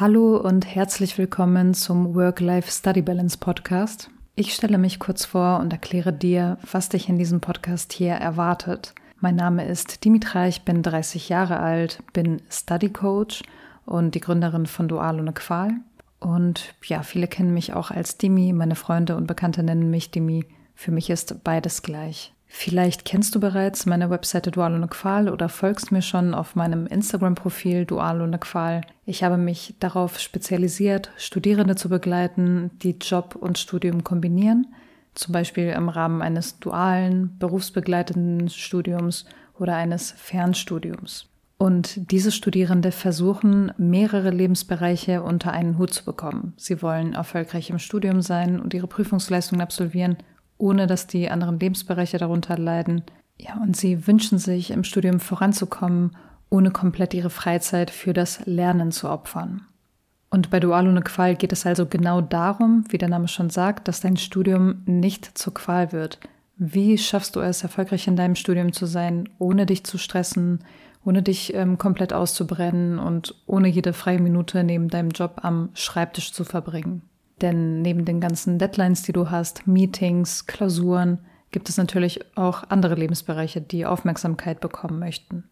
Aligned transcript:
Hallo 0.00 0.36
und 0.36 0.64
herzlich 0.64 1.18
willkommen 1.18 1.74
zum 1.74 2.14
Work-Life-Study 2.14 3.02
Balance 3.02 3.36
Podcast. 3.36 4.10
Ich 4.36 4.54
stelle 4.54 4.78
mich 4.78 5.00
kurz 5.00 5.24
vor 5.24 5.58
und 5.58 5.72
erkläre 5.72 6.12
dir, 6.12 6.56
was 6.70 6.88
dich 6.88 7.08
in 7.08 7.18
diesem 7.18 7.40
Podcast 7.40 7.92
hier 7.92 8.12
erwartet. 8.12 8.94
Mein 9.18 9.34
Name 9.34 9.66
ist 9.66 10.04
Dimitra, 10.04 10.46
ich 10.46 10.62
bin 10.62 10.84
30 10.84 11.28
Jahre 11.30 11.58
alt, 11.58 12.00
bin 12.12 12.40
Study 12.48 12.90
Coach 12.90 13.42
und 13.86 14.14
die 14.14 14.20
Gründerin 14.20 14.66
von 14.66 14.86
Dual 14.86 15.18
ohne 15.18 15.32
Qual. 15.32 15.72
Und 16.20 16.76
ja, 16.84 17.02
viele 17.02 17.26
kennen 17.26 17.52
mich 17.52 17.72
auch 17.72 17.90
als 17.90 18.18
Dimi, 18.18 18.52
meine 18.52 18.76
Freunde 18.76 19.16
und 19.16 19.26
Bekannte 19.26 19.64
nennen 19.64 19.90
mich 19.90 20.12
Dimi. 20.12 20.44
Für 20.76 20.92
mich 20.92 21.10
ist 21.10 21.42
beides 21.42 21.82
gleich. 21.82 22.32
Vielleicht 22.50 23.04
kennst 23.04 23.34
du 23.34 23.40
bereits 23.40 23.84
meine 23.84 24.08
Webseite 24.08 24.50
Dual 24.50 24.74
ohne 24.74 24.88
Qual 24.88 25.28
oder 25.28 25.50
folgst 25.50 25.92
mir 25.92 26.02
schon 26.02 26.34
auf 26.34 26.56
meinem 26.56 26.86
Instagram-Profil 26.86 27.84
Dual 27.84 28.22
ohne 28.22 28.38
Qual. 28.38 28.80
Ich 29.04 29.22
habe 29.22 29.36
mich 29.36 29.74
darauf 29.80 30.18
spezialisiert, 30.18 31.12
Studierende 31.18 31.76
zu 31.76 31.90
begleiten, 31.90 32.70
die 32.82 32.96
Job 32.98 33.36
und 33.38 33.58
Studium 33.58 34.02
kombinieren, 34.02 34.66
zum 35.14 35.32
Beispiel 35.32 35.68
im 35.68 35.90
Rahmen 35.90 36.22
eines 36.22 36.58
dualen, 36.58 37.36
berufsbegleitenden 37.38 38.48
Studiums 38.48 39.26
oder 39.58 39.76
eines 39.76 40.12
Fernstudiums. 40.12 41.26
Und 41.58 42.10
diese 42.12 42.30
Studierende 42.30 42.92
versuchen, 42.92 43.72
mehrere 43.76 44.30
Lebensbereiche 44.30 45.22
unter 45.22 45.52
einen 45.52 45.76
Hut 45.76 45.92
zu 45.92 46.04
bekommen. 46.04 46.54
Sie 46.56 46.80
wollen 46.82 47.14
erfolgreich 47.14 47.68
im 47.70 47.80
Studium 47.80 48.22
sein 48.22 48.60
und 48.60 48.74
ihre 48.74 48.86
Prüfungsleistungen 48.86 49.60
absolvieren 49.60 50.16
ohne 50.58 50.86
dass 50.86 51.06
die 51.06 51.30
anderen 51.30 51.58
Lebensbereiche 51.58 52.18
darunter 52.18 52.58
leiden. 52.58 53.02
Ja, 53.38 53.60
und 53.62 53.76
sie 53.76 54.06
wünschen 54.06 54.38
sich, 54.38 54.70
im 54.70 54.84
Studium 54.84 55.20
voranzukommen, 55.20 56.16
ohne 56.50 56.70
komplett 56.70 57.14
ihre 57.14 57.30
Freizeit 57.30 57.90
für 57.90 58.12
das 58.12 58.44
Lernen 58.46 58.90
zu 58.92 59.08
opfern. 59.08 59.62
Und 60.30 60.50
bei 60.50 60.60
Dual 60.60 60.86
ohne 60.88 61.02
Qual 61.02 61.36
geht 61.36 61.52
es 61.52 61.64
also 61.64 61.86
genau 61.86 62.20
darum, 62.20 62.84
wie 62.90 62.98
der 62.98 63.08
Name 63.08 63.28
schon 63.28 63.48
sagt, 63.48 63.88
dass 63.88 64.00
dein 64.00 64.16
Studium 64.16 64.82
nicht 64.84 65.38
zur 65.38 65.54
Qual 65.54 65.92
wird. 65.92 66.18
Wie 66.56 66.98
schaffst 66.98 67.36
du 67.36 67.40
es, 67.40 67.62
erfolgreich 67.62 68.08
in 68.08 68.16
deinem 68.16 68.34
Studium 68.34 68.72
zu 68.72 68.86
sein, 68.86 69.28
ohne 69.38 69.64
dich 69.64 69.84
zu 69.84 69.96
stressen, 69.96 70.64
ohne 71.04 71.22
dich 71.22 71.54
ähm, 71.54 71.78
komplett 71.78 72.12
auszubrennen 72.12 72.98
und 72.98 73.34
ohne 73.46 73.68
jede 73.68 73.92
freie 73.92 74.18
Minute 74.18 74.64
neben 74.64 74.88
deinem 74.88 75.10
Job 75.10 75.40
am 75.42 75.70
Schreibtisch 75.74 76.32
zu 76.32 76.44
verbringen? 76.44 77.02
Denn 77.40 77.82
neben 77.82 78.04
den 78.04 78.20
ganzen 78.20 78.58
Deadlines, 78.58 79.02
die 79.02 79.12
du 79.12 79.30
hast, 79.30 79.66
Meetings, 79.66 80.46
Klausuren, 80.46 81.18
gibt 81.50 81.68
es 81.68 81.76
natürlich 81.76 82.20
auch 82.36 82.64
andere 82.68 82.94
Lebensbereiche, 82.94 83.60
die 83.60 83.86
Aufmerksamkeit 83.86 84.60
bekommen 84.60 84.98
möchten. 84.98 85.44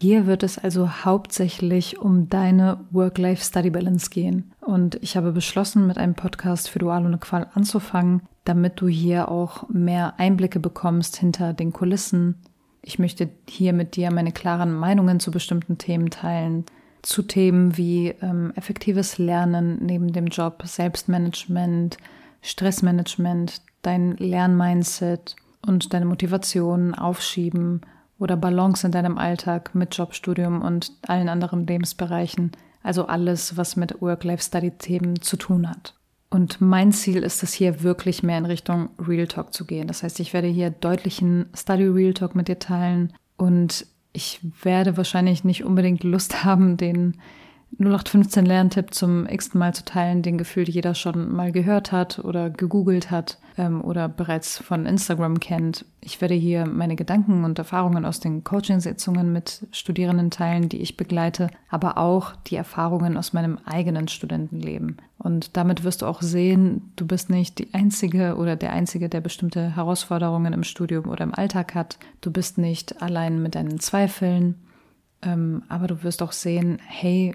Hier 0.00 0.26
wird 0.26 0.42
es 0.42 0.58
also 0.58 0.90
hauptsächlich 1.04 1.98
um 2.00 2.28
deine 2.28 2.80
Work-Life-Study-Balance 2.90 4.10
gehen. 4.10 4.52
Und 4.60 4.96
ich 5.02 5.16
habe 5.16 5.32
beschlossen, 5.32 5.86
mit 5.86 5.98
einem 5.98 6.14
Podcast 6.14 6.68
für 6.68 6.78
Dual 6.78 7.06
ohne 7.06 7.18
Qual 7.18 7.46
anzufangen, 7.54 8.22
damit 8.44 8.80
du 8.80 8.88
hier 8.88 9.30
auch 9.30 9.68
mehr 9.68 10.14
Einblicke 10.18 10.60
bekommst 10.60 11.16
hinter 11.16 11.52
den 11.52 11.72
Kulissen. 11.72 12.36
Ich 12.82 12.98
möchte 12.98 13.30
hier 13.48 13.72
mit 13.72 13.96
dir 13.96 14.10
meine 14.10 14.32
klaren 14.32 14.74
Meinungen 14.74 15.20
zu 15.20 15.30
bestimmten 15.30 15.78
Themen 15.78 16.10
teilen, 16.10 16.64
zu 17.04 17.22
Themen 17.22 17.76
wie 17.76 18.08
ähm, 18.20 18.52
effektives 18.56 19.18
Lernen 19.18 19.78
neben 19.84 20.12
dem 20.12 20.26
Job, 20.26 20.62
Selbstmanagement, 20.64 21.98
Stressmanagement, 22.42 23.60
dein 23.82 24.16
Lernmindset 24.16 25.36
und 25.66 25.92
deine 25.92 26.06
Motivation 26.06 26.94
aufschieben 26.94 27.82
oder 28.18 28.36
Balance 28.36 28.86
in 28.86 28.92
deinem 28.92 29.18
Alltag 29.18 29.74
mit 29.74 29.96
Jobstudium 29.96 30.62
und 30.62 30.92
allen 31.06 31.28
anderen 31.28 31.66
Lebensbereichen. 31.66 32.52
Also 32.82 33.06
alles, 33.06 33.56
was 33.56 33.76
mit 33.76 34.00
Work-Life-Study-Themen 34.00 35.22
zu 35.22 35.36
tun 35.36 35.68
hat. 35.68 35.94
Und 36.30 36.60
mein 36.60 36.92
Ziel 36.92 37.22
ist 37.22 37.42
es 37.42 37.52
hier 37.52 37.82
wirklich 37.82 38.22
mehr 38.22 38.38
in 38.38 38.46
Richtung 38.46 38.90
Real 38.98 39.26
Talk 39.26 39.54
zu 39.54 39.64
gehen. 39.64 39.86
Das 39.86 40.02
heißt, 40.02 40.20
ich 40.20 40.32
werde 40.32 40.48
hier 40.48 40.70
deutlichen 40.70 41.46
Study 41.54 41.86
Real 41.86 42.12
Talk 42.12 42.34
mit 42.34 42.48
dir 42.48 42.58
teilen 42.58 43.12
und 43.36 43.86
ich 44.14 44.40
werde 44.62 44.96
wahrscheinlich 44.96 45.44
nicht 45.44 45.64
unbedingt 45.64 46.04
Lust 46.04 46.44
haben, 46.44 46.78
den 46.78 47.20
0815 47.78 48.46
Lerntipp 48.46 48.94
zum 48.94 49.26
x 49.26 49.54
Mal 49.54 49.74
zu 49.74 49.84
teilen, 49.84 50.22
den 50.22 50.38
gefühlt 50.38 50.68
jeder 50.68 50.94
schon 50.94 51.34
mal 51.34 51.52
gehört 51.52 51.92
hat 51.92 52.18
oder 52.18 52.50
gegoogelt 52.50 53.10
hat 53.10 53.38
ähm, 53.56 53.82
oder 53.82 54.08
bereits 54.08 54.58
von 54.58 54.86
Instagram 54.86 55.40
kennt. 55.40 55.84
Ich 56.00 56.20
werde 56.20 56.34
hier 56.34 56.66
meine 56.66 56.96
Gedanken 56.96 57.44
und 57.44 57.58
Erfahrungen 57.58 58.04
aus 58.04 58.20
den 58.20 58.44
Coachingsitzungen 58.44 59.32
mit 59.32 59.66
Studierenden 59.72 60.30
teilen, 60.30 60.68
die 60.68 60.82
ich 60.82 60.96
begleite, 60.96 61.48
aber 61.68 61.98
auch 61.98 62.36
die 62.46 62.56
Erfahrungen 62.56 63.16
aus 63.16 63.32
meinem 63.32 63.58
eigenen 63.64 64.08
Studentenleben. 64.08 64.98
Und 65.18 65.56
damit 65.56 65.84
wirst 65.84 66.02
du 66.02 66.06
auch 66.06 66.22
sehen, 66.22 66.92
du 66.96 67.06
bist 67.06 67.30
nicht 67.30 67.58
die 67.58 67.72
Einzige 67.72 68.36
oder 68.36 68.56
der 68.56 68.72
Einzige, 68.72 69.08
der 69.08 69.20
bestimmte 69.20 69.74
Herausforderungen 69.74 70.52
im 70.52 70.64
Studium 70.64 71.08
oder 71.08 71.24
im 71.24 71.34
Alltag 71.34 71.74
hat. 71.74 71.98
Du 72.20 72.30
bist 72.30 72.58
nicht 72.58 73.02
allein 73.02 73.42
mit 73.42 73.54
deinen 73.54 73.80
Zweifeln. 73.80 74.56
Ähm, 75.22 75.62
aber 75.68 75.86
du 75.86 76.02
wirst 76.02 76.22
auch 76.22 76.32
sehen, 76.32 76.78
hey, 76.86 77.34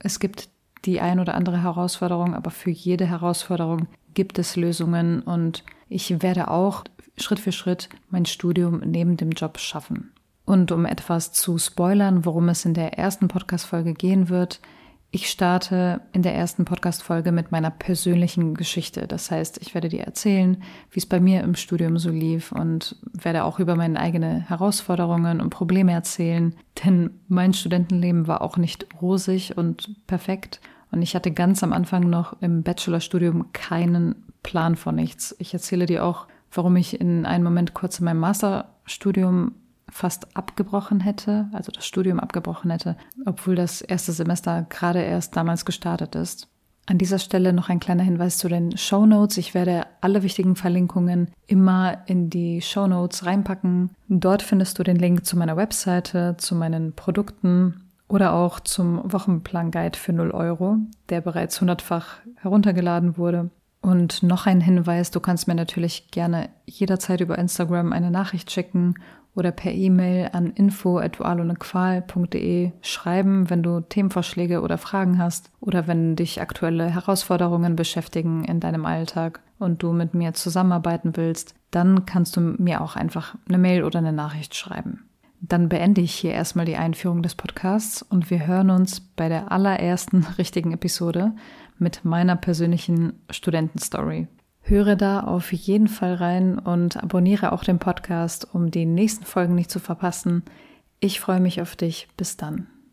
es 0.00 0.18
gibt 0.18 0.48
die 0.84 1.00
ein 1.00 1.20
oder 1.20 1.34
andere 1.34 1.62
Herausforderung, 1.62 2.34
aber 2.34 2.50
für 2.50 2.70
jede 2.70 3.06
Herausforderung 3.06 3.86
gibt 4.14 4.38
es 4.38 4.56
Lösungen 4.56 5.20
und 5.20 5.64
ich 5.88 6.22
werde 6.22 6.50
auch 6.50 6.84
Schritt 7.16 7.38
für 7.38 7.52
Schritt 7.52 7.88
mein 8.08 8.26
Studium 8.26 8.80
neben 8.84 9.16
dem 9.16 9.30
Job 9.30 9.58
schaffen. 9.58 10.12
Und 10.46 10.72
um 10.72 10.86
etwas 10.86 11.32
zu 11.32 11.58
spoilern, 11.58 12.24
worum 12.24 12.48
es 12.48 12.64
in 12.64 12.74
der 12.74 12.98
ersten 12.98 13.28
Podcast-Folge 13.28 13.94
gehen 13.94 14.28
wird, 14.28 14.60
ich 15.12 15.28
starte 15.28 16.02
in 16.12 16.22
der 16.22 16.34
ersten 16.34 16.64
Podcast-Folge 16.64 17.32
mit 17.32 17.50
meiner 17.50 17.70
persönlichen 17.70 18.54
Geschichte. 18.54 19.08
Das 19.08 19.30
heißt, 19.30 19.58
ich 19.60 19.74
werde 19.74 19.88
dir 19.88 20.04
erzählen, 20.04 20.62
wie 20.90 21.00
es 21.00 21.06
bei 21.06 21.18
mir 21.18 21.42
im 21.42 21.56
Studium 21.56 21.98
so 21.98 22.10
lief 22.10 22.52
und 22.52 22.94
werde 23.12 23.42
auch 23.42 23.58
über 23.58 23.74
meine 23.74 23.98
eigenen 23.98 24.40
Herausforderungen 24.42 25.40
und 25.40 25.50
Probleme 25.50 25.92
erzählen. 25.92 26.54
Denn 26.84 27.10
mein 27.26 27.54
Studentenleben 27.54 28.28
war 28.28 28.40
auch 28.40 28.56
nicht 28.56 28.86
rosig 29.02 29.56
und 29.56 30.06
perfekt. 30.06 30.60
Und 30.92 31.02
ich 31.02 31.16
hatte 31.16 31.32
ganz 31.32 31.64
am 31.64 31.72
Anfang 31.72 32.08
noch 32.08 32.40
im 32.40 32.62
Bachelorstudium 32.62 33.52
keinen 33.52 34.14
Plan 34.44 34.76
von 34.76 34.94
nichts. 34.94 35.34
Ich 35.40 35.52
erzähle 35.52 35.86
dir 35.86 36.04
auch, 36.04 36.28
warum 36.52 36.76
ich 36.76 37.00
in 37.00 37.26
einem 37.26 37.44
Moment 37.44 37.74
kurz 37.74 37.98
in 37.98 38.04
meinem 38.04 38.20
Masterstudium 38.20 39.54
fast 39.90 40.36
abgebrochen 40.36 41.00
hätte, 41.00 41.48
also 41.52 41.72
das 41.72 41.86
Studium 41.86 42.20
abgebrochen 42.20 42.70
hätte, 42.70 42.96
obwohl 43.26 43.54
das 43.54 43.80
erste 43.80 44.12
Semester 44.12 44.66
gerade 44.68 45.02
erst 45.02 45.36
damals 45.36 45.64
gestartet 45.64 46.14
ist. 46.14 46.48
An 46.86 46.98
dieser 46.98 47.18
Stelle 47.18 47.52
noch 47.52 47.68
ein 47.68 47.78
kleiner 47.78 48.02
Hinweis 48.02 48.38
zu 48.38 48.48
den 48.48 48.76
Show 48.76 49.06
Notes. 49.06 49.36
Ich 49.36 49.54
werde 49.54 49.86
alle 50.00 50.24
wichtigen 50.24 50.56
Verlinkungen 50.56 51.28
immer 51.46 51.98
in 52.06 52.30
die 52.30 52.60
Show 52.62 52.88
Notes 52.88 53.26
reinpacken. 53.26 53.90
Dort 54.08 54.42
findest 54.42 54.78
du 54.78 54.82
den 54.82 54.96
Link 54.96 55.24
zu 55.24 55.38
meiner 55.38 55.56
Webseite, 55.56 56.34
zu 56.38 56.56
meinen 56.56 56.92
Produkten 56.94 57.88
oder 58.08 58.32
auch 58.32 58.58
zum 58.58 59.00
Wochenplan-Guide 59.12 59.96
für 59.96 60.12
0 60.12 60.32
Euro, 60.32 60.78
der 61.10 61.20
bereits 61.20 61.60
hundertfach 61.60 62.16
heruntergeladen 62.36 63.16
wurde. 63.16 63.50
Und 63.82 64.22
noch 64.22 64.46
ein 64.46 64.60
Hinweis, 64.60 65.10
du 65.10 65.20
kannst 65.20 65.46
mir 65.46 65.54
natürlich 65.54 66.10
gerne 66.10 66.50
jederzeit 66.66 67.20
über 67.20 67.38
Instagram 67.38 67.92
eine 67.92 68.10
Nachricht 68.10 68.50
schicken 68.50 68.96
oder 69.34 69.50
per 69.52 69.72
E-Mail 69.72 70.30
an 70.32 70.50
info.dualonequal.de 70.50 72.72
schreiben, 72.82 73.48
wenn 73.50 73.62
du 73.62 73.80
Themenvorschläge 73.80 74.60
oder 74.60 74.76
Fragen 74.78 75.18
hast 75.18 75.50
oder 75.60 75.86
wenn 75.86 76.16
dich 76.16 76.40
aktuelle 76.40 76.90
Herausforderungen 76.90 77.76
beschäftigen 77.76 78.42
in 78.44 78.58
deinem 78.60 78.86
Alltag 78.86 79.40
und 79.58 79.82
du 79.82 79.92
mit 79.92 80.14
mir 80.14 80.32
zusammenarbeiten 80.34 81.16
willst, 81.16 81.54
dann 81.70 82.06
kannst 82.06 82.36
du 82.36 82.40
mir 82.40 82.80
auch 82.80 82.96
einfach 82.96 83.36
eine 83.48 83.58
Mail 83.58 83.84
oder 83.84 84.00
eine 84.00 84.12
Nachricht 84.12 84.56
schreiben. 84.56 85.04
Dann 85.40 85.68
beende 85.70 86.02
ich 86.02 86.14
hier 86.14 86.32
erstmal 86.32 86.66
die 86.66 86.76
Einführung 86.76 87.22
des 87.22 87.34
Podcasts 87.34 88.02
und 88.02 88.30
wir 88.30 88.46
hören 88.46 88.70
uns 88.70 89.00
bei 89.00 89.28
der 89.28 89.50
allerersten 89.50 90.24
richtigen 90.38 90.72
Episode 90.72 91.32
mit 91.78 92.04
meiner 92.04 92.36
persönlichen 92.36 93.14
Studentenstory. 93.30 94.28
Höre 94.70 94.94
da 94.94 95.22
auf 95.24 95.52
jeden 95.52 95.88
Fall 95.88 96.14
rein 96.14 96.56
und 96.56 96.96
abonniere 96.96 97.50
auch 97.50 97.64
den 97.64 97.80
Podcast, 97.80 98.46
um 98.54 98.70
die 98.70 98.86
nächsten 98.86 99.24
Folgen 99.24 99.56
nicht 99.56 99.68
zu 99.68 99.80
verpassen. 99.80 100.44
Ich 101.00 101.18
freue 101.18 101.40
mich 101.40 101.60
auf 101.60 101.74
dich. 101.74 102.06
Bis 102.16 102.36
dann. 102.36 102.68